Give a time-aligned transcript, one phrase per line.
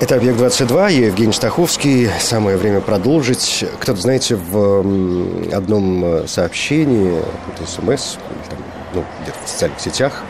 [0.00, 2.08] Это «Объект-22», я Евгений Стаховский.
[2.20, 3.66] Самое время продолжить.
[3.80, 7.20] Кто-то, знаете, в одном сообщении,
[7.66, 8.16] смс,
[8.48, 8.58] там,
[8.94, 10.22] ну, где-то в социальных сетях,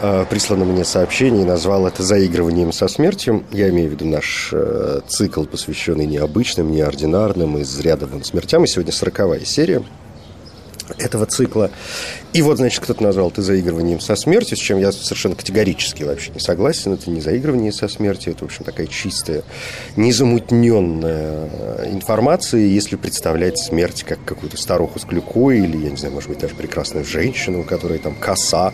[0.00, 3.44] э, прислано мне сообщение и назвал это заигрыванием со смертью.
[3.50, 8.64] Я имею в виду наш э, цикл, посвященный необычным, неординарным, из ряда вон смертям.
[8.64, 9.82] И сегодня сороковая серия–
[10.98, 11.70] этого цикла.
[12.32, 16.30] И вот, значит, кто-то назвал это заигрыванием со смертью, с чем я совершенно категорически вообще
[16.32, 16.92] не согласен.
[16.92, 19.42] Это не заигрывание со смертью, это, в общем, такая чистая,
[19.96, 26.28] незамутненная информация, если представлять смерть как какую-то старуху с клюкой или, я не знаю, может
[26.28, 28.72] быть, даже прекрасную женщину, у которой там коса,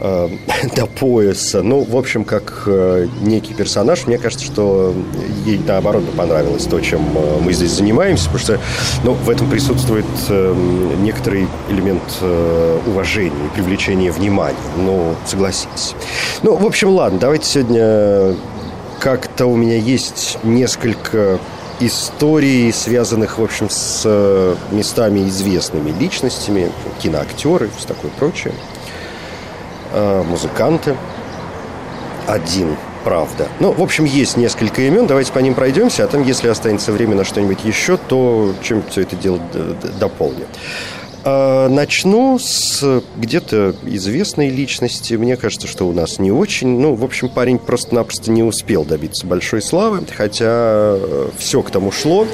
[0.00, 0.28] э,
[0.76, 1.62] до пояса.
[1.62, 4.94] Ну, в общем, как э, некий персонаж, мне кажется, что
[5.44, 8.60] ей наоборот понравилось то, чем э, мы здесь занимаемся, потому что
[9.04, 10.06] ну, в этом присутствует
[11.02, 12.02] некоторый элемент
[12.86, 14.56] уважения и привлечения внимания.
[14.76, 15.94] Ну, согласитесь.
[16.42, 18.36] Ну, в общем, ладно, давайте сегодня
[18.98, 21.38] как-то у меня есть несколько
[21.80, 26.70] историй, связанных, в общем, с местами известными личностями,
[27.02, 28.52] киноактеры, все такое прочее.
[29.92, 30.96] Э, музыканты.
[32.26, 33.48] Один, правда.
[33.58, 37.16] Ну, в общем, есть несколько имен, давайте по ним пройдемся, а там, если останется время
[37.16, 39.40] на что-нибудь еще, то чем все это дело
[39.98, 40.46] дополню.
[41.22, 45.14] А, начну с где-то известной личности.
[45.14, 46.68] Мне кажется, что у нас не очень.
[46.78, 50.46] Ну, в общем, парень просто-напросто не успел добиться большой славы, хотя
[50.96, 52.26] э, все к тому шло.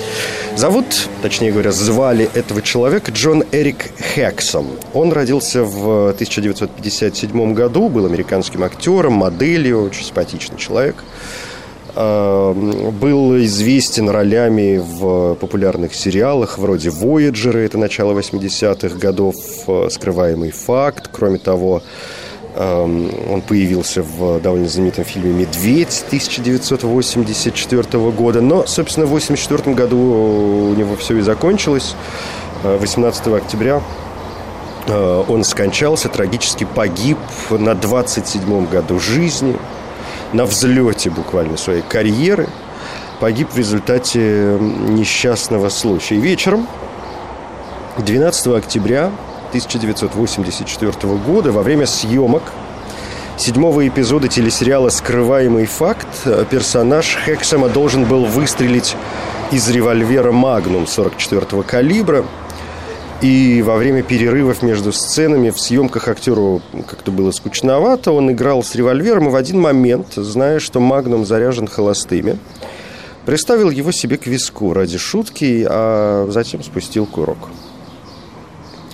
[0.57, 0.87] Зовут,
[1.23, 4.69] точнее говоря, звали этого человека Джон Эрик Хэксом.
[4.95, 11.03] Он родился в 1957 году, был американским актером, моделью, очень симпатичный человек–
[11.97, 19.35] был известен ролями в популярных сериалах вроде «Вояджеры», это начало 80-х годов,
[19.67, 21.09] э, «Скрываемый факт».
[21.11, 21.83] Кроме того,
[22.55, 28.43] эм, он появился в довольно знаменитом фильме «Медведь» 1984 года.
[28.43, 31.95] Но, собственно, в 1984 году у него все и закончилось.
[32.63, 33.81] 18 э, октября
[34.87, 37.17] э, он скончался, трагически погиб
[37.49, 39.57] на 27-м году жизни–
[40.33, 42.49] на взлете буквально своей карьеры,
[43.21, 46.17] погиб в результате несчастного случая.
[46.17, 46.67] И вечером
[47.99, 49.11] 12 октября
[49.49, 52.43] 1984 года во время съемок
[53.37, 56.09] седьмого эпизода телесериала «Скрываемый факт»
[56.51, 58.97] персонаж Хексема должен был выстрелить
[59.53, 62.25] из револьвера «Магнум» 44-го калибра–
[63.23, 68.13] и во время перерывов между сценами в съемках актеру как-то было скучновато.
[68.13, 72.39] Он играл с револьвером и в один момент, зная, что Магнум заряжен холостыми,
[73.25, 77.49] приставил его себе к виску ради шутки, а затем спустил курок.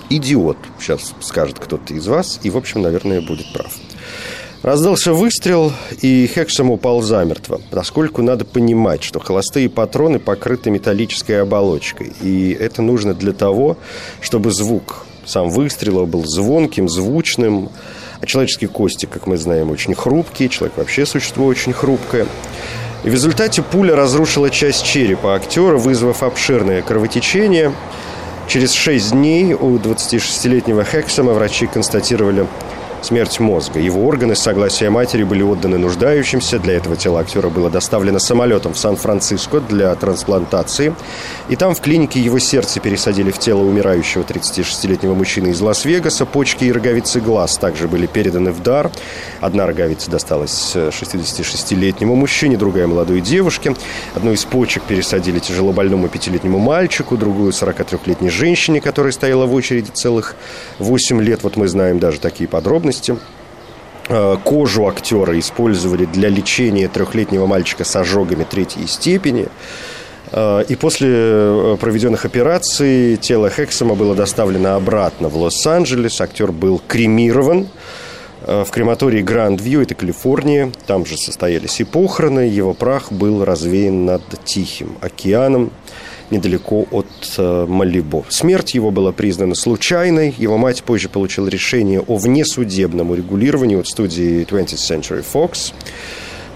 [0.09, 3.71] Идиот, сейчас скажет кто-то из вас, и, в общем, наверное, будет прав.
[4.63, 12.13] Раздался выстрел, и Хексом упал замертво, поскольку надо понимать, что холостые патроны покрыты металлической оболочкой.
[12.21, 13.75] И это нужно для того,
[14.21, 17.71] чтобы звук сам выстрела был звонким, звучным.
[18.21, 20.47] А человеческие кости, как мы знаем, очень хрупкие.
[20.47, 22.25] Человек вообще существо очень хрупкое.
[23.03, 27.73] И в результате пуля разрушила часть черепа актера, вызвав обширное кровотечение.
[28.47, 32.47] Через шесть дней у 26-летнего Хексома врачи констатировали
[33.03, 33.79] смерть мозга.
[33.79, 36.59] Его органы с согласия матери были отданы нуждающимся.
[36.59, 40.95] Для этого тело актера было доставлено самолетом в Сан-Франциско для трансплантации.
[41.49, 46.25] И там в клинике его сердце пересадили в тело умирающего 36-летнего мужчины из Лас-Вегаса.
[46.25, 48.89] Почки и роговицы глаз также были переданы в дар.
[49.41, 53.75] Одна роговица досталась 66-летнему мужчине, другая молодой девушке.
[54.15, 60.35] Одну из почек пересадили тяжелобольному пятилетнему мальчику, другую 43-летней женщине, которая стояла в очереди целых
[60.79, 61.43] 8 лет.
[61.43, 63.17] Вот мы знаем даже такие подробности подробности.
[64.09, 69.47] Э, кожу актера использовали для лечения трехлетнего мальчика с ожогами третьей степени.
[70.31, 76.19] Э, и после э, проведенных операций тело Хексома было доставлено обратно в Лос-Анджелес.
[76.21, 77.67] Актер был кремирован
[78.45, 80.69] в крематории Гранд-Вью, это Калифорния.
[80.85, 82.41] Там же состоялись и похороны.
[82.41, 85.71] Его прах был развеян над Тихим океаном
[86.33, 87.07] недалеко от
[87.37, 88.25] э, Малибо.
[88.29, 90.35] Смерть его была признана случайной.
[90.37, 95.73] Его мать позже получила решение о внесудебном урегулировании от студии 20th Century Fox.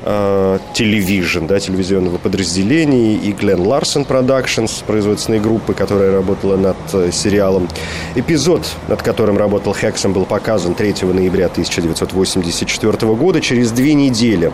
[0.06, 6.78] Television, да, телевизионного подразделения, и Глен Ларсон Productions, производственной группы, которая работала над
[7.14, 7.68] сериалом.
[8.16, 14.54] Эпизод, над которым работал Хексом, был показан 3 ноября 1984 года, через две недели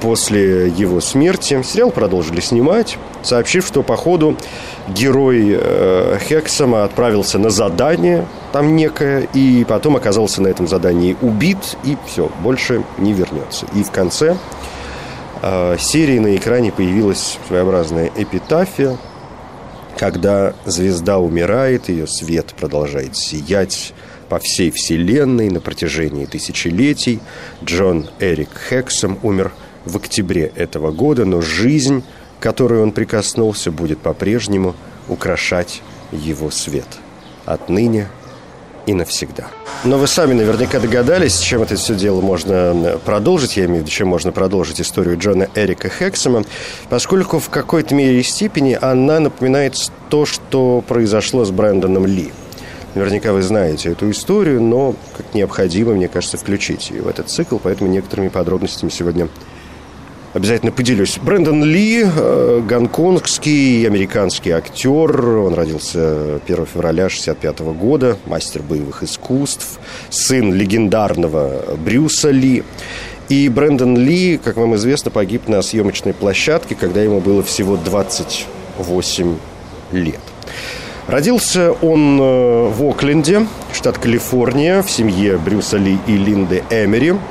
[0.00, 1.62] после его смерти.
[1.62, 4.36] Сериал продолжили снимать, сообщив, что по ходу
[4.88, 11.76] герой э, Хексома отправился на задание там некое, и потом оказался на этом задании убит,
[11.84, 13.66] и все, больше не вернется.
[13.74, 14.36] И в конце
[15.42, 18.96] э, серии на экране появилась своеобразная эпитафия,
[19.96, 23.92] когда звезда умирает, ее свет продолжает сиять
[24.30, 27.20] по всей вселенной на протяжении тысячелетий.
[27.62, 29.52] Джон Эрик Хексом умер
[29.84, 32.02] в октябре этого года, но жизнь,
[32.38, 34.74] к которой он прикоснулся, будет по-прежнему
[35.08, 35.82] украшать
[36.12, 36.86] его свет.
[37.46, 38.08] Отныне
[38.86, 39.48] и навсегда.
[39.84, 43.56] Но вы сами наверняка догадались, чем это все дело можно продолжить.
[43.56, 46.44] Я имею в виду, чем можно продолжить историю Джона Эрика Хексома,
[46.88, 49.76] поскольку в какой-то мере и степени она напоминает
[50.08, 52.32] то, что произошло с Брэндоном Ли.
[52.94, 57.58] Наверняка вы знаете эту историю, но как необходимо, мне кажется, включить ее в этот цикл,
[57.62, 59.28] поэтому некоторыми подробностями сегодня
[60.32, 61.18] Обязательно поделюсь.
[61.20, 65.26] Брэндон Ли, э, гонконгский американский актер.
[65.26, 72.62] Он родился 1 февраля 1965 года, мастер боевых искусств, сын легендарного Брюса Ли.
[73.28, 79.36] И Брэндон Ли, как вам известно, погиб на съемочной площадке, когда ему было всего 28
[79.90, 80.20] лет.
[81.08, 87.14] Родился он э, в Окленде, штат Калифорния, в семье Брюса Ли и Линды Эмери–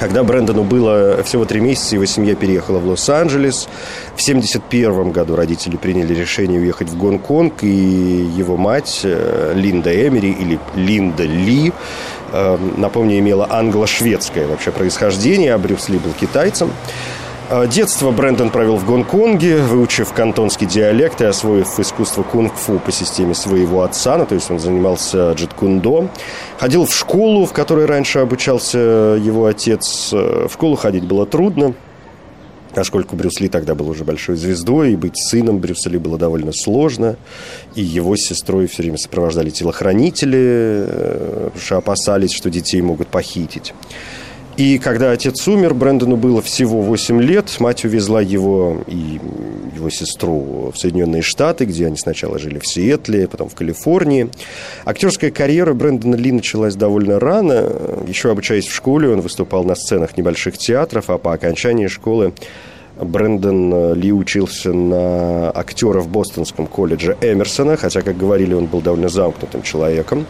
[0.00, 3.68] когда Брэндону было всего три месяца, его семья переехала в Лос-Анджелес.
[4.16, 10.32] В 1971 году родители приняли решение уехать в Гонконг, и его мать э, Линда Эмери,
[10.32, 11.72] или Линда Ли,
[12.32, 16.72] э, напомню, имела англо-шведское вообще происхождение, а Брюс Ли был китайцем.
[17.52, 23.34] А, детство Брэндон провел в Гонконге, выучив кантонский диалект и освоив искусство кунг-фу по системе
[23.34, 26.08] своего отца, ну, то есть он занимался джит-кундо.
[26.60, 30.12] Ходил в школу, в которой раньше обучался его отец.
[30.12, 31.74] В школу ходить было трудно,
[32.72, 36.52] поскольку Брюс Ли тогда был уже большой звездой, и быть сыном Брюса Ли было довольно
[36.52, 37.16] сложно.
[37.74, 43.08] И его с сестрой все время сопровождали телохранители, э, потому что опасались, что детей могут
[43.08, 43.74] похитить.
[44.60, 47.58] И когда отец умер, Брэндону было всего 8 лет.
[47.60, 49.18] Мать увезла его и
[49.74, 54.28] его сестру в Соединенные Штаты, где они сначала жили в Сиэтле, потом в Калифорнии.
[54.84, 57.72] Актерская карьера Брэндона Ли началась довольно рано.
[58.06, 62.34] Еще обучаясь в школе, он выступал на сценах небольших театров, а по окончании школы
[63.00, 69.08] Брэндон Ли учился на актера в Бостонском колледже Эмерсона, хотя, как говорили, он был довольно
[69.08, 70.26] замкнутым человеком.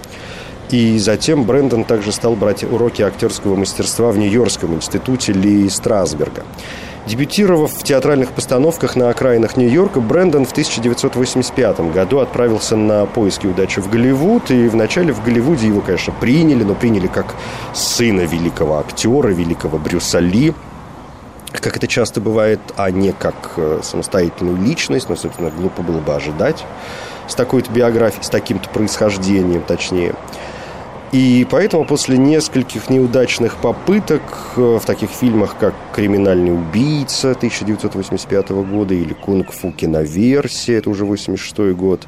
[0.70, 6.44] И затем Брэндон также стал брать уроки актерского мастерства в Нью-Йоркском институте Ли Страсберга.
[7.06, 13.80] Дебютировав в театральных постановках на окраинах Нью-Йорка, Брэндон в 1985 году отправился на поиски удачи
[13.80, 14.50] в Голливуд.
[14.52, 17.34] И вначале в Голливуде его, конечно, приняли, но приняли как
[17.74, 20.54] сына великого актера, великого Брюса Ли
[21.52, 26.14] как это часто бывает, а не как э, самостоятельную личность, но, собственно, глупо было бы
[26.14, 26.64] ожидать
[27.26, 30.14] с такой-то биографией, с таким-то происхождением, точнее.
[31.12, 34.22] И поэтому после нескольких неудачных попыток
[34.56, 41.74] э, в таких фильмах, как «Криминальный убийца» 1985 года или «Кунг-фу киноверсия», это уже 86
[41.74, 42.06] год,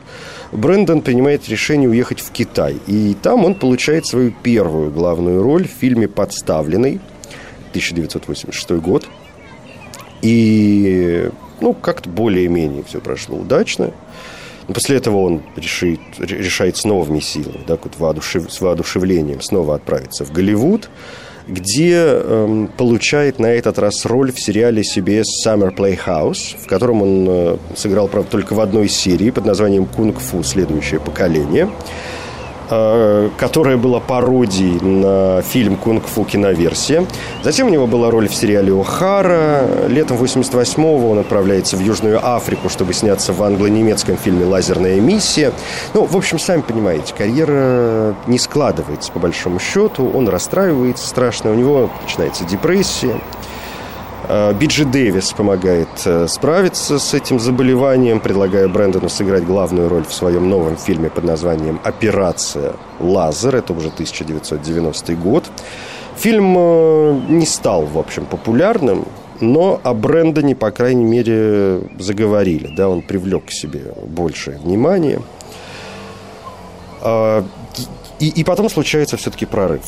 [0.52, 2.76] Брэндон принимает решение уехать в Китай.
[2.86, 7.00] И там он получает свою первую главную роль в фильме «Подставленный»
[7.70, 9.08] 1986 год.
[10.20, 11.28] И,
[11.60, 13.90] ну, как-то более-менее все прошло удачно.
[14.68, 20.24] Но после этого он решит, решает с новыми силами, да, воодушев, с воодушевлением снова отправиться
[20.24, 20.88] в Голливуд,
[21.48, 27.26] где эм, получает на этот раз роль в сериале CBS Summer Playhouse, в котором он
[27.28, 30.42] э, сыграл, правда, только в одной серии под названием «Кунг-фу.
[30.44, 31.68] Следующее поколение».
[32.70, 37.04] Э, которая была пародией на фильм «Кунг-фу» киноверсия.
[37.42, 39.88] Затем у него была роль в сериале «О'Хара».
[39.88, 45.52] Летом 88-го он отправляется в Южную Африку, чтобы сняться в англо-немецком фильме «Лазерная миссия».
[45.92, 50.10] Ну, в общем, сами понимаете, карьера не складывается по большому счету.
[50.14, 53.20] Он расстраивается страшно, у него начинается депрессия.
[54.28, 60.12] Э, Биджи Дэвис помогает э, справиться с этим заболеванием, предлагая Брэндону сыграть главную роль в
[60.12, 63.56] своем новом фильме под названием «Операция Лазер».
[63.56, 65.44] Это уже 1990 год.
[66.16, 69.06] Фильм э, не стал, в общем, популярным,
[69.40, 72.72] но о Брэндоне, по крайней мере, заговорили.
[72.74, 75.20] Да, он привлек к себе большее внимание.
[78.20, 79.82] И, и потом случается все-таки прорыв.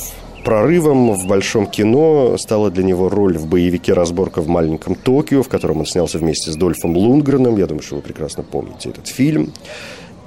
[0.45, 5.49] Прорывом в большом кино стала для него роль в боевике «Разборка в маленьком Токио», в
[5.49, 7.57] котором он снялся вместе с Дольфом Лундгреном.
[7.57, 9.53] Я думаю, что вы прекрасно помните этот фильм.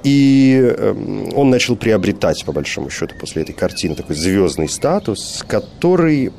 [0.04, 6.32] И эм, он начал приобретать, по большому счету, после этой картины такой звездный статус, который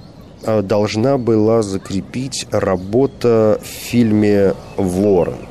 [0.43, 5.48] э, должна была закрепить работа в фильме «Ворон».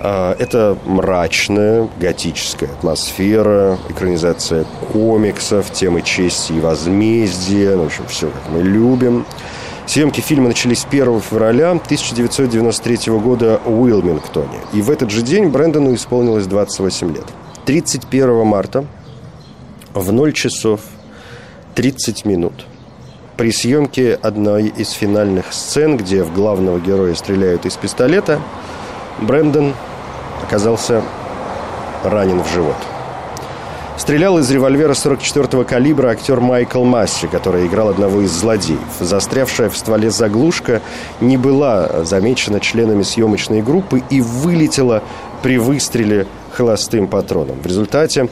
[0.00, 8.52] А, это мрачная готическая атмосфера, экранизация комиксов, темы чести и возмездия, в общем, все, как
[8.52, 9.24] мы любим.
[9.86, 14.58] Съемки фильма начались 1 февраля 1993 года в Уилмингтоне.
[14.72, 17.26] И в этот же день Брэндону исполнилось 28 лет.
[17.66, 18.84] 31 марта
[19.94, 20.80] в 0 часов
[21.74, 22.66] 30 минут
[23.36, 28.40] при съемке одной из финальных сцен, где в главного героя стреляют из пистолета,
[29.18, 29.74] Брэндон
[30.42, 31.02] оказался
[32.04, 32.76] ранен в живот–
[33.96, 38.78] Стрелял из револьвера 44-го калибра актер Майкл Масси, который играл одного из злодеев.
[39.00, 40.82] Застрявшая в стволе заглушка
[41.22, 45.02] не была замечена членами съемочной группы и вылетела
[45.42, 47.56] при выстреле холостым патроном.
[47.62, 48.28] В результате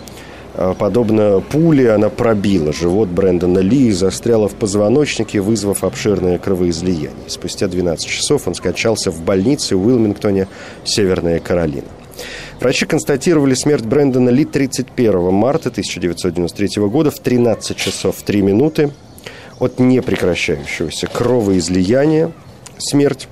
[0.78, 7.10] Подобно пуле, она пробила живот Брэндона Ли и застряла в позвоночнике, вызвав обширное кровоизлияние.
[7.26, 10.46] Спустя 12 часов он скончался в больнице в Уилмингтоне,
[10.84, 11.88] Северная Каролина.
[12.60, 18.92] Врачи констатировали смерть Брэндона Ли 31 марта 1993 года в 13 часов 3 минуты
[19.58, 22.30] от непрекращающегося кровоизлияния.
[22.78, 23.28] Смерть.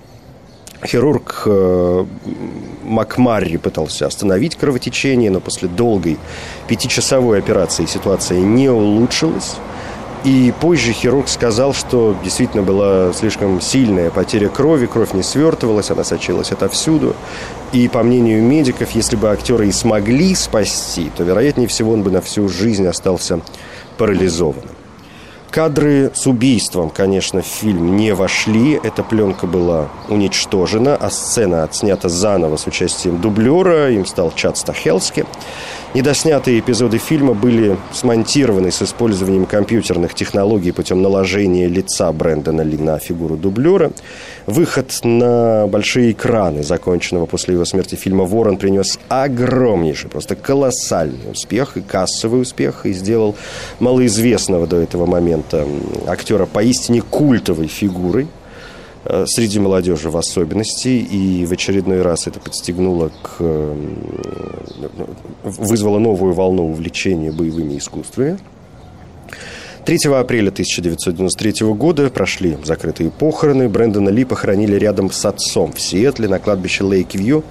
[0.85, 2.05] Хирург э,
[2.85, 6.19] Макмарри пытался остановить кровотечение, но после долгой
[6.67, 9.57] пятичасовой операции ситуация не улучшилась.
[10.25, 16.05] И позже хирург сказал, что действительно была слишком сильная потеря крови, кровь не свертывалась, она
[16.05, 17.17] сочилась отовсюду.
[17.73, 22.13] И по мнению медиков, если бы актера и смогли спасти, то, вероятнее всего, он бы
[22.13, 23.41] на всю жизнь остался
[23.99, 24.82] парализованным.
[25.53, 28.81] Кадры с убийством, конечно, в фильм не вошли.
[28.83, 33.91] Эта пленка была уничтожена, а сцена отснята заново с участием дублера.
[33.91, 35.27] Им стал Чад Стахелски.
[35.95, 42.99] Недоснятые эпизоды фильма были смонтированы с использованием компьютерных технологий путем наложения лица Брэндона Ли на
[42.99, 43.93] фигуру дублера.
[44.47, 51.77] Выход на большие экраны законченного после его смерти фильма «Ворон» принес огромнейший, просто колоссальный успех
[51.77, 53.37] и кассовый успех, и сделал
[53.79, 55.67] малоизвестного до этого момента
[56.07, 58.29] актера поистине культовой фигурой–
[59.27, 63.37] среди молодежи в особенности, и в очередной раз это подстегнуло к...
[63.41, 63.75] Э,
[65.43, 68.39] вызвало новую волну увлечения боевыми искусствами.
[69.85, 73.69] 3 апреля 1993 года прошли закрытые похороны.
[73.69, 77.43] Брэндона Ли похоронили рядом с отцом в Сиэтле на кладбище Лейк-Вью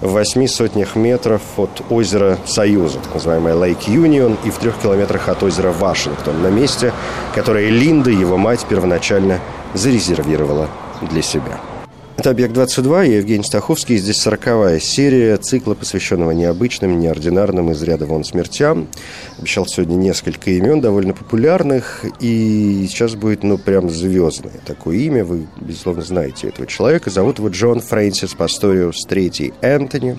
[0.00, 5.28] в восьми сотнях метров от озера Союза, так называемое Лейк Юнион, и в трех километрах
[5.28, 6.92] от озера Вашингтон, на месте,
[7.34, 9.40] которое Линда, его мать, первоначально
[9.74, 10.68] зарезервировала
[11.02, 11.60] для себя.
[12.16, 13.98] Это «Объект-22», я Евгений Стаховский.
[13.98, 18.88] Здесь сороковая серия цикла, посвященного необычным, неординарным, из ряда вон смертям.
[19.38, 25.26] Обещал сегодня несколько имен, довольно популярных, и сейчас будет, ну, прям звездное такое имя.
[25.26, 27.10] Вы, безусловно, знаете этого человека.
[27.10, 30.16] Зовут его Джон Фрэнсис Пасториус III Энтони.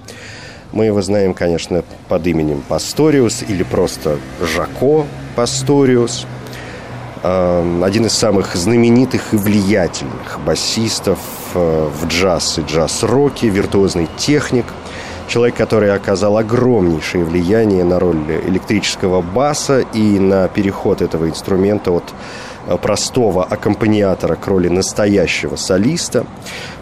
[0.74, 6.27] Мы его знаем, конечно, под именем Пасториус или просто Жако Пасториус–
[7.84, 11.19] один из самых знаменитых и влиятельных басистов
[11.53, 14.65] э, в джаз и джаз-роке, виртуозный техник,
[15.27, 22.13] человек, который оказал огромнейшее влияние на роль электрического баса и на переход этого инструмента от
[22.76, 26.26] простого аккомпаниатора к роли настоящего солиста.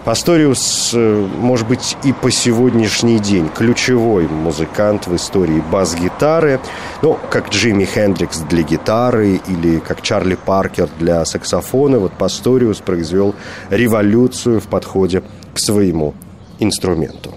[0.04, 6.60] Пасториус, э, может быть, и по сегодняшний день ключевой музыкант в истории бас-гитары,
[7.02, 12.00] ну, как Джимми Хендрикс для гитары или как Чарли Паркер для саксофона.
[12.00, 13.36] Вот Пасториус произвел
[13.70, 15.24] революцию в подходе
[15.54, 16.14] к своему
[16.60, 17.34] инструменту.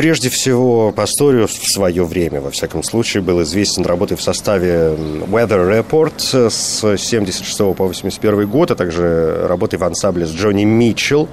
[0.00, 4.96] Прежде всего, Пасториус в свое время, во всяком случае, был известен работой в составе
[5.28, 11.28] Weather Report с 76 по 81 год, а также работой в ансамбле с Джонни Митчелл.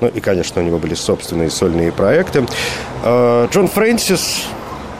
[0.00, 2.46] Ну и, конечно, у него были собственные сольные проекты.
[3.02, 4.44] А, Джон Фрэнсис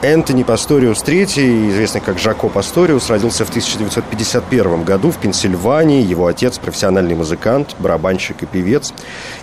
[0.05, 6.03] Энтони Пасториус III, известный как Жако Пасториус, родился в 1951 году в Пенсильвании.
[6.03, 8.93] Его отец– профессиональный музыкант, барабанщик и певец.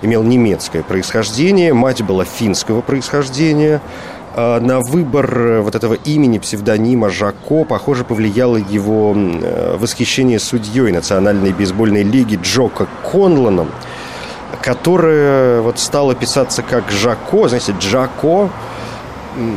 [0.02, 3.81] Имел немецкое происхождение, мать была финского происхождения.
[4.37, 11.50] А на выбор вот этого имени, псевдонима Жако, похоже, повлияло его э, восхищение судьей Национальной
[11.50, 13.69] бейсбольной лиги Джока Конланом,
[14.62, 18.49] которая вот стала писаться как Жако, знаете, Джако–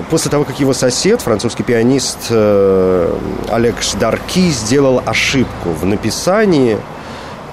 [0.10, 3.18] после того, как его сосед, французский пианист э,
[3.50, 6.78] Алекс Дарки, сделал ошибку в написании,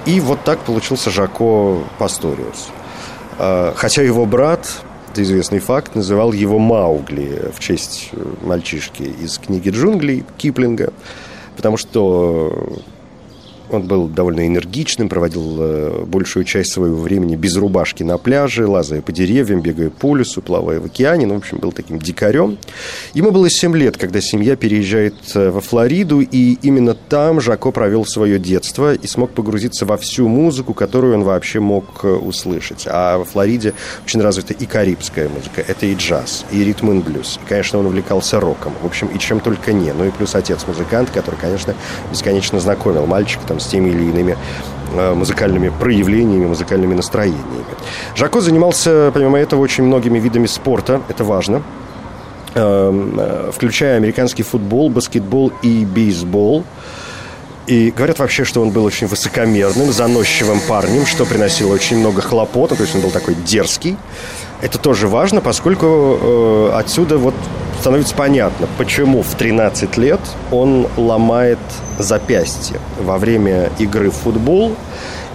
[0.07, 2.69] и вот так получился Жако Пасториус.
[3.39, 4.69] Э, хотя его брат,
[5.11, 8.11] это известный факт, называл его Маугли в честь
[8.43, 10.93] мальчишки из книги «Джунгли» Киплинга,
[11.57, 12.81] потому что
[13.73, 19.03] он был довольно энергичным, проводил э, большую часть своего времени без рубашки на пляже, лазая
[19.03, 21.27] по деревьям, бегая по лесу, плавая в океане.
[21.27, 22.59] Ну, в общем, был таким дикарем.
[23.15, 28.05] Ему было 7 лет, когда семья переезжает э, во Флориду, и именно там Жако провел
[28.05, 32.87] свое детство и смог погрузиться во всю музыку, которую он вообще мог э, услышать.
[32.87, 33.75] А во Флориде
[34.05, 37.39] очень развита и карибская музыка, это и джаз, и ритм и блюз.
[37.45, 38.73] И, конечно, он увлекался роком.
[38.83, 39.93] В общем, и чем только не.
[39.93, 41.75] Ну и плюс отец музыкант, который, конечно,
[42.11, 44.37] бесконечно знакомил мальчика там с теми или иными
[44.95, 47.65] э, музыкальными проявлениями, музыкальными настроениями.
[48.15, 51.63] Жако занимался, помимо этого, очень многими видами спорта, это важно,
[52.55, 56.65] эм, э, включая американский футбол, баскетбол и бейсбол.
[57.67, 62.71] И говорят вообще, что он был очень высокомерным, заносчивым парнем, что приносило очень много хлопот,
[62.71, 63.97] то есть он был такой дерзкий.
[64.61, 65.87] Это тоже важно, поскольку
[66.21, 67.35] э, отсюда вот
[67.83, 70.21] становится понятно, почему в 13 лет
[70.53, 71.59] он ломает
[71.99, 74.77] запястье во время игры в футбол.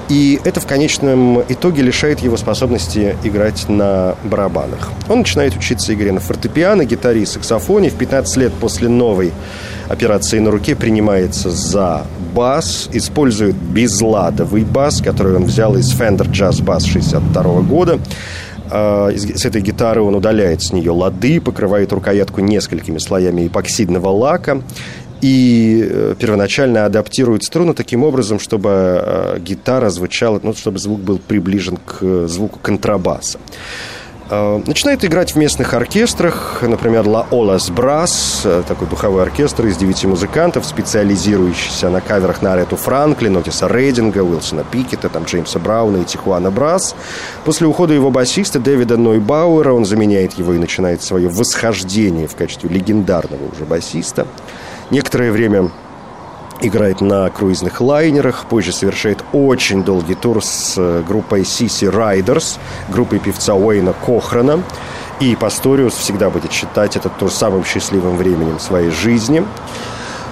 [0.08, 4.94] И это в конечном итоге лишает его способности играть на барабанах.
[5.10, 7.90] Он начинает учиться игре на фортепиано, гитаре и саксофоне.
[7.90, 9.34] В 15 лет после новой
[9.90, 16.64] операции на руке принимается за бас, использует безладовый бас, который он взял из Fender Jazz
[16.64, 18.00] Bass 62 года.
[18.72, 24.62] А, с этой гитары он удаляет с нее лады, покрывает рукоятку несколькими слоями эпоксидного лака
[25.22, 31.18] и э, первоначально адаптирует струну таким образом, чтобы э, гитара звучала, ну, чтобы звук был
[31.18, 33.40] приближен к звуку контрабаса.
[34.30, 40.06] Э, начинает играть в местных оркестрах, например, La Olas Brass, такой духовой оркестр из девяти
[40.06, 46.04] музыкантов, специализирующийся на каверах на Арету Франклин, Отиса Рейдинга, Уилсона Пикета, там, Джеймса Брауна и
[46.04, 46.96] Тихуана Брас.
[47.46, 52.70] После ухода его басиста Дэвида Нойбауэра он заменяет его и начинает свое восхождение в качестве
[52.70, 54.28] легендарного уже басиста.
[54.90, 55.72] Некоторое время
[56.62, 63.20] играет на круизных лайнерах, позже совершает очень долгий тур с э, группой CC Riders, группой
[63.20, 64.64] певца Уэйна Кохрана.
[65.20, 69.44] И Пасториус всегда будет считать этот тур самым счастливым временем своей жизни.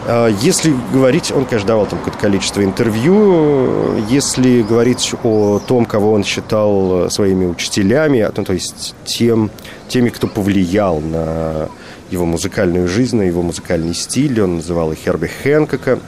[0.07, 6.13] А, если говорить, он, конечно, давал там какое-то количество интервью, если говорить о том, кого
[6.13, 9.49] он считал своими учителями, ну, то есть тем,
[9.87, 11.69] теми, кто повлиял на
[12.11, 14.41] его музыкальную жизнь, на его музыкальный стиль.
[14.41, 15.99] Он называл и Херби Хэнкока,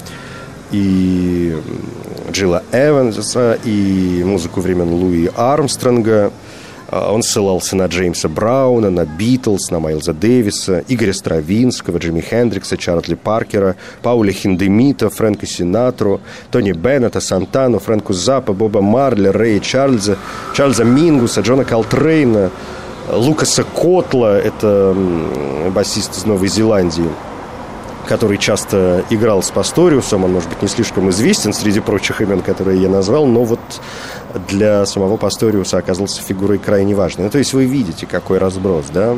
[0.72, 1.58] и
[2.32, 6.32] Джилла Эванса, и музыку времен Луи Армстронга.
[6.90, 12.78] А, он ссылался на Джеймса Брауна, на Битлз, на Майлза Дэвиса, Игоря Стравинского, Джимми Хендрикса,
[12.78, 16.22] Чарли Паркера, Пауля Хиндемита, Фрэнка Синатру,
[16.52, 20.18] Тони Беннета, Сантану, Фрэнку Запа, Боба Марли, Рэя Чарльза,
[20.56, 22.52] Чарльза Мингуса, Джона Колтрейна,
[23.12, 24.96] Лукаса Котла, это
[25.74, 27.10] басист из Новой Зеландии,
[28.08, 30.26] который часто играл с Пасториусом.
[30.26, 33.60] Он, может быть, не слишком известен среди прочих имен, которые я назвал, но вот
[34.48, 37.26] для самого Пасториуса оказался фигурой крайне важной.
[37.26, 39.18] Ну, то есть вы видите, какой разброс, да?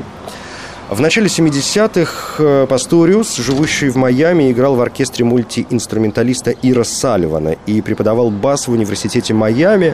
[0.89, 7.79] В начале 70-х э, Пасториус, живущий в Майами, играл в оркестре мультиинструменталиста Ира Салливана и
[7.81, 9.93] преподавал бас в университете Майами,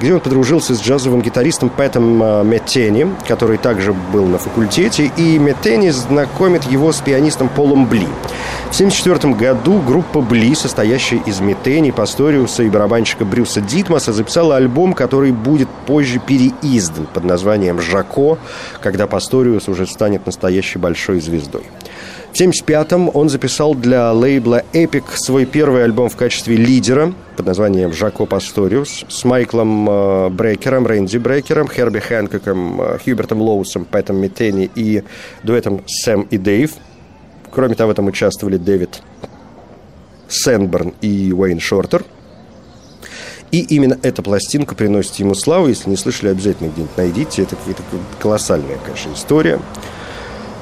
[0.00, 5.36] где он подружился с джазовым гитаристом Пэтом э, Меттени, который также был на факультете, и
[5.40, 8.06] Меттени знакомит его с пианистом Полом Бли.
[8.70, 14.92] В 1974 году группа Бли, состоящая из Меттени, Пасториуса и барабанщика Брюса Дитмаса, записала альбом,
[14.92, 18.38] который будет позже переиздан под названием «Жако»,
[18.80, 21.62] когда Пасториус уже станет на настоящей большой звездой.
[22.32, 27.94] В 1975-м он записал для лейбла Epic свой первый альбом в качестве лидера под названием
[27.94, 34.70] «Жако Пасториус» с Майклом э, Брейкером, Рэнди Брейкером, Херби Хэнкоком, э, Хьюбертом Лоусом, Пэтом Миттени
[34.74, 35.02] и
[35.42, 36.72] дуэтом Сэм и Дэйв.
[37.50, 39.00] Кроме того, там участвовали Дэвид
[40.28, 42.04] Сенберн и Уэйн Шортер.
[43.50, 45.68] И именно эта пластинка приносит ему славу.
[45.68, 47.42] Если не слышали, обязательно где-нибудь найдите.
[47.42, 47.82] Это, это
[48.20, 49.58] колоссальная, конечно, история.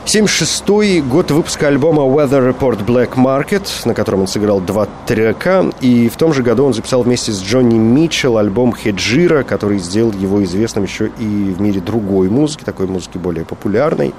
[0.04, 5.72] 76-й год выпуска альбома Weather Report Black Market, на котором он сыграл два трека.
[5.80, 10.12] И в том же году он записал вместе с Джонни Митчелл альбом Хеджира, который сделал
[10.12, 14.12] его известным еще и в мире другой музыки, такой музыки более популярной.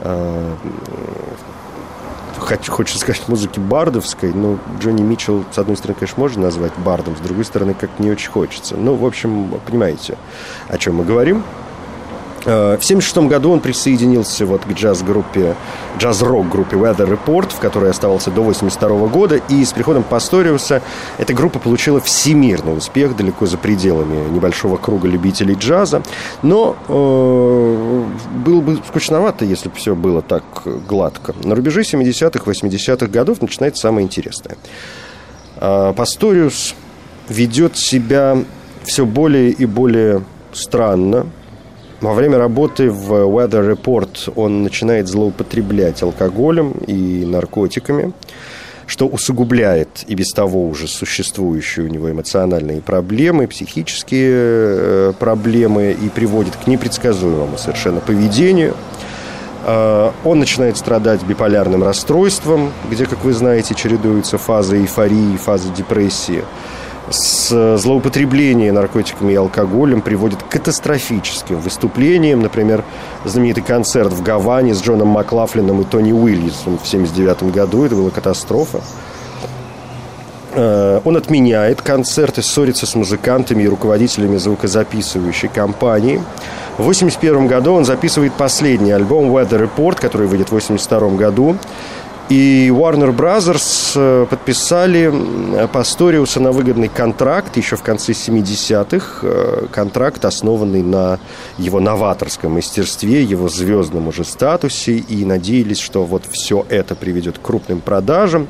[0.00, 0.56] А,
[2.40, 7.20] хочется сказать музыки бардовской, но Джонни Митчелл, с одной стороны, конечно, можно назвать бардом, с
[7.20, 8.76] другой стороны, как не очень хочется.
[8.76, 10.18] Ну, в общем, понимаете,
[10.68, 11.44] о чем мы говорим.
[12.44, 15.56] Э, в 1976 году он присоединился вот к джаз-группе,
[15.98, 20.82] джаз-рок группе Weather Report, в которой оставался до 1982 года, и с приходом Пасториуса
[21.18, 26.02] эта группа получила всемирный успех далеко за пределами небольшого круга любителей джаза,
[26.42, 28.04] но э,
[28.44, 30.44] было бы скучновато, если бы все было так
[30.86, 31.34] гладко.
[31.42, 34.56] На рубеже 70-х, 80-х годов начинается самое интересное.
[35.56, 36.74] Э, Пасториус
[37.28, 38.36] ведет себя
[38.84, 41.26] все более и более странно,
[42.04, 48.12] во время работы в Weather Report он начинает злоупотреблять алкоголем и наркотиками,
[48.86, 56.08] что усугубляет и без того уже существующие у него эмоциональные проблемы, психические э, проблемы и
[56.10, 58.74] приводит к непредсказуемому совершенно поведению.
[59.64, 65.70] Э, он начинает страдать биполярным расстройством, где, как вы знаете, чередуются фазы эйфории и фазы
[65.74, 66.44] депрессии–
[67.10, 72.40] с злоупотреблением наркотиками и алкоголем приводит к катастрофическим выступлениям.
[72.40, 72.82] Например,
[73.24, 77.84] знаменитый концерт в Гаване с Джоном Маклафлином и Тони Уильямсом в 1979 году.
[77.84, 78.80] Это была катастрофа.
[80.54, 86.22] Э, он отменяет концерты, ссорится с музыкантами и руководителями звукозаписывающей компании.
[86.78, 91.56] В 1981 году он записывает последний альбом Weather Report, который выйдет в 1982 году.
[92.30, 95.12] И Warner Brothers э, подписали
[95.72, 99.18] Пасториуса на выгодный контракт еще в конце 70-х.
[99.22, 101.18] Э, контракт, основанный на
[101.58, 104.96] его новаторском мастерстве, его звездном уже статусе.
[104.96, 108.48] И надеялись, что вот все это приведет к крупным продажам.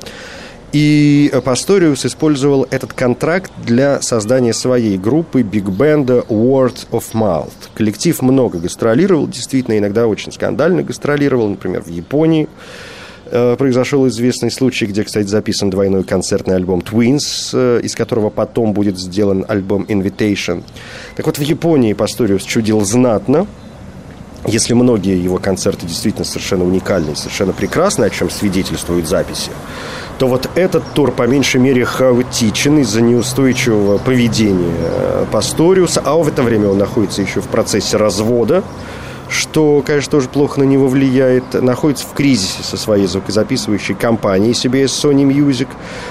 [0.73, 7.53] И Пасториус использовал этот контракт для создания своей группы биг-бенда Word of Mouth.
[7.75, 12.49] Коллектив много гастролировал, действительно, иногда очень скандально гастролировал, например, в Японии.
[13.37, 18.73] Э, произошел известный случай, где, кстати, записан двойной концертный альбом Twins, э, из которого потом
[18.73, 20.63] будет сделан альбом Invitation.
[21.17, 23.49] Так вот, в Японии Пасториус чудил знатно,
[24.47, 29.51] если многие его концерты действительно совершенно уникальные, совершенно прекрасные, о чем свидетельствуют записи,
[30.19, 36.29] то вот этот тур по меньшей мере хаотичен из-за неустойчивого поведения э, Пасториуса, а в
[36.29, 38.63] это время он находится еще в процессе развода,
[39.29, 44.87] что, конечно, тоже плохо на него влияет, находится в кризисе со своей звукозаписывающей компанией CBS
[44.87, 45.69] Sony Music,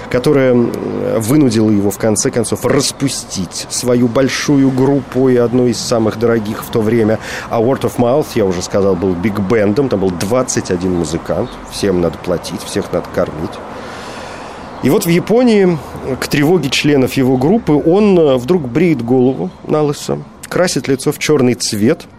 [0.09, 6.63] которая вынудила его, в конце концов, распустить свою большую группу и одну из самых дорогих
[6.63, 7.19] в то время.
[7.49, 12.17] А Word of Mouth, я уже сказал, был биг-бендом, там был 21 музыкант, всем надо
[12.17, 13.51] платить, всех надо кормить.
[14.81, 15.77] И вот в Японии,
[16.19, 21.19] к тревоге членов его группы, он э, вдруг бреет голову на лысо, красит лицо в
[21.19, 22.05] черный цвет–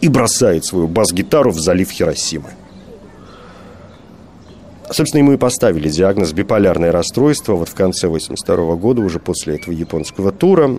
[0.00, 2.50] и бросает свою бас-гитару в залив Хиросимы.
[4.92, 9.72] Собственно, ему и поставили диагноз биполярное расстройство вот в конце 82 года, уже после этого
[9.72, 10.78] японского тура.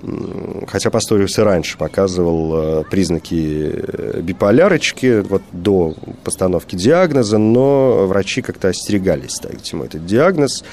[0.67, 8.43] Хотя Пасториус и раньше показывал э, признаки э, биполярочки вот до постановки диагноза, но врачи
[8.43, 10.63] как-то остерегались ставить ему этот диагноз,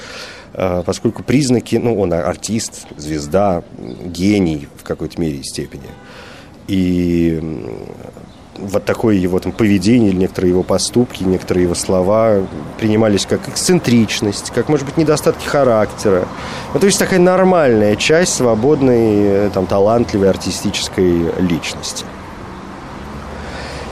[0.52, 3.62] э, поскольку признаки, ну, он артист, звезда,
[4.04, 5.88] гений в какой-то мере и степени.
[6.68, 7.40] И
[8.58, 12.46] вот такое его там поведение некоторые его поступки, некоторые его слова
[12.78, 16.26] принимались как эксцентричность, как, может быть, недостатки характера.
[16.74, 22.04] Ну, то есть такая нормальная часть свободной, там, талантливой артистической личности.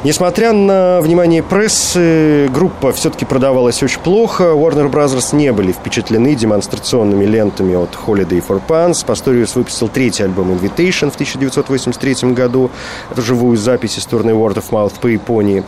[0.05, 4.45] Несмотря на внимание прессы, группа все-таки продавалась очень плохо.
[4.45, 9.05] Warner Brothers не были впечатлены демонстрационными лентами от Holiday for Pants.
[9.05, 12.71] Пасториус выпустил третий альбом Invitation в 1983 году.
[13.11, 15.65] Это живую запись из турне Word of Mouth по Японии.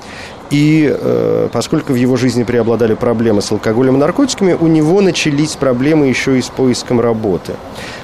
[0.50, 5.56] И э, поскольку в его жизни преобладали проблемы с алкоголем и наркотиками, у него начались
[5.56, 7.54] проблемы еще и с поиском работы.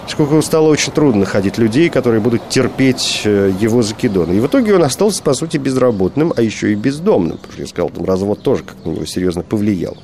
[0.07, 4.35] Поскольку стало очень трудно находить людей, которые будут терпеть э, его закидоны.
[4.35, 7.39] И в итоге он остался, по сути, безработным, а еще и бездомным.
[7.39, 9.97] Потому что я сказал, там развод тоже как на него серьезно повлиял.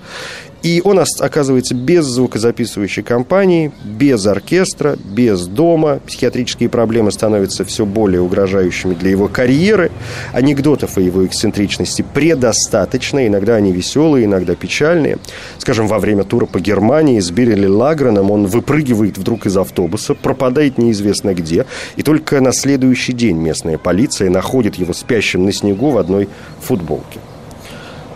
[0.62, 6.00] И он оказывается без звукозаписывающей компании, без оркестра, без дома.
[6.06, 9.90] Психиатрические проблемы становятся все более угрожающими для его карьеры.
[10.32, 13.26] Анекдотов о его эксцентричности предостаточно.
[13.26, 15.18] Иногда они веселые, иногда печальные.
[15.58, 20.78] Скажем, во время тура по Германии с Бирли Лаграном он выпрыгивает вдруг из автобуса, пропадает
[20.78, 21.66] неизвестно где.
[21.96, 26.28] И только на следующий день местная полиция находит его спящим на снегу в одной
[26.60, 27.18] футболке.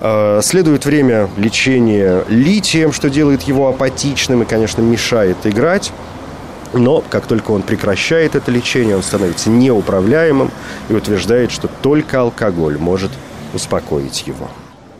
[0.07, 5.92] Э, следует время лечения литием, что делает его апатичным и, конечно, мешает играть.
[6.73, 10.51] Но как только он прекращает это лечение, он становится неуправляемым
[10.88, 13.11] и утверждает, что только алкоголь может
[13.55, 14.49] успокоить его.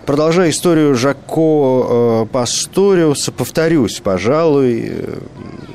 [0.07, 5.19] Продолжая историю Жако э, Пасториуса, повторюсь, пожалуй, э,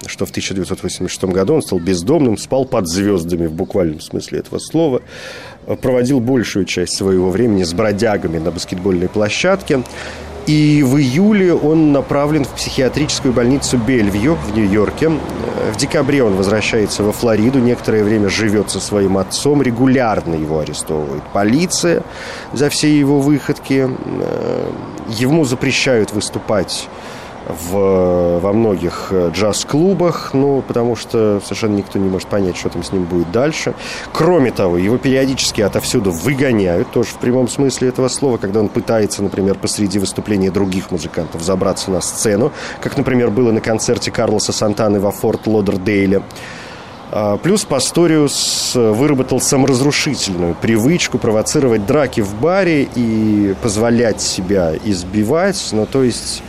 [0.08, 5.02] что в 1986 году он стал бездомным, спал под звездами в буквальном смысле этого слова,
[5.82, 9.84] проводил большую часть своего времени с бродягами на баскетбольной площадке.
[10.48, 15.10] И в июле он направлен в психиатрическую больницу Бельвью в Нью-Йорке.
[15.72, 21.22] В декабре он возвращается во Флориду, некоторое время живет со своим отцом, регулярно его арестовывает
[21.32, 22.02] полиция
[22.54, 23.88] за все его выходки.
[25.10, 26.90] Ему запрещают выступать
[27.48, 32.84] в, во многих э, джаз-клубах, ну, потому что совершенно никто не может понять, что там
[32.84, 33.74] с ним будет дальше.
[34.14, 39.24] Кроме того, его периодически отовсюду выгоняют, тоже в прямом смысле этого слова, когда он пытается,
[39.24, 45.00] например, посреди выступления других музыкантов забраться на сцену, как, например, было на концерте Карлоса Сантаны
[45.00, 46.24] во Форт Лодердейле.
[47.14, 55.70] А, плюс Пасториус выработал саморазрушительную привычку провоцировать драки в баре и позволять себя избивать.
[55.74, 56.42] Ну, то есть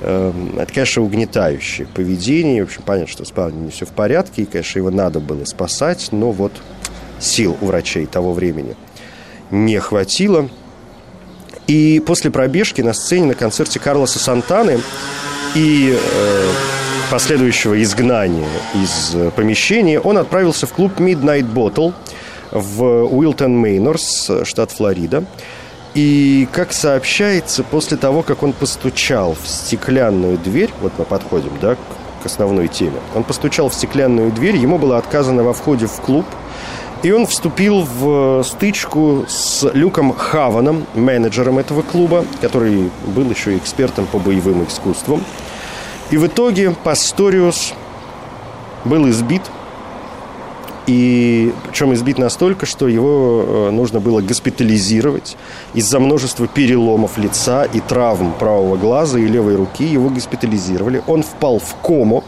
[0.00, 2.64] это, конечно, угнетающее поведение.
[2.64, 5.44] В общем, понятно, что с парнем не все в порядке, и, конечно, его надо было
[5.44, 6.52] спасать, но вот
[7.18, 8.76] сил у врачей того времени
[9.50, 10.48] не хватило.
[11.66, 14.80] И после пробежки на сцене на концерте Карлоса Сантаны
[15.54, 16.50] и э,
[17.10, 21.92] последующего изгнания из э, помещения он отправился в клуб Midnight Bottle
[22.50, 25.24] в Уилтон Мейнорс, штат Флорида.
[25.94, 31.76] И, как сообщается, после того, как он постучал в стеклянную дверь, вот мы подходим, да,
[32.22, 36.26] к основной теме, он постучал в стеклянную дверь, ему было отказано во входе в клуб,
[37.02, 44.06] и он вступил в стычку с Люком Хаваном, менеджером этого клуба, который был еще экспертом
[44.06, 45.24] по боевым искусствам.
[46.10, 47.72] И в итоге Пасториус
[48.84, 49.42] был избит–
[50.90, 55.36] и причем избит настолько, что его э, нужно было госпитализировать
[55.72, 59.84] из-за множества переломов лица и травм правого глаза и левой руки.
[59.84, 61.00] Его госпитализировали.
[61.06, 62.24] Он впал в кому.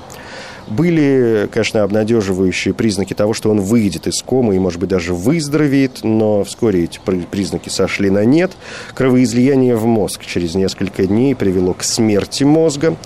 [0.69, 6.05] Были, конечно, обнадеживающие признаки того, что он выйдет из комы и, может быть, даже выздоровеет,
[6.05, 7.01] но вскоре эти
[7.33, 8.53] признаки сошли на нет.
[8.95, 12.97] Кровоизлияние в мозг через несколько дней привело к смерти мозга.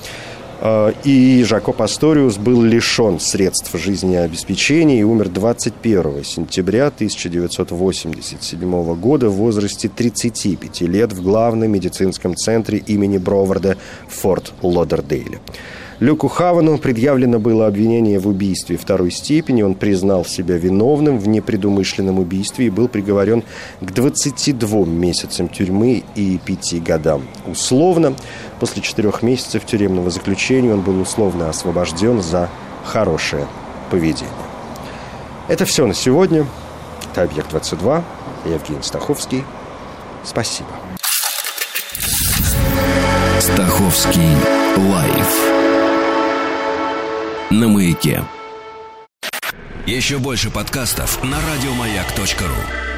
[0.61, 9.35] А, и Жако Пасториус был лишен средств жизнеобеспечения и умер 21 сентября 1987 года в
[9.35, 13.77] возрасте 35 лет в главном медицинском центре имени Броварда
[14.09, 15.41] Форт Лодердейле.
[15.99, 19.63] Люку Хавану предъявлено было обвинение в убийстве второй степени.
[19.63, 23.43] Он признал себя виновным в непредумышленном убийстве и был приговорен
[23.81, 28.15] к 22 месяцам тюрьмы и 5 годам условно.
[28.61, 32.51] После четырех месяцев тюремного заключения он был условно освобожден за
[32.85, 33.47] хорошее
[33.91, 34.29] поведение.
[35.49, 36.47] Это все на сегодня.
[37.13, 38.03] Это «Объект-22».
[38.45, 39.45] Я Евгений Стаховский.
[40.25, 40.69] Спасибо.
[43.41, 44.37] Стаховский
[44.77, 45.56] лайф
[47.51, 48.25] на маяке.
[49.87, 52.96] Еще больше подкастов на радиомаяк.ру.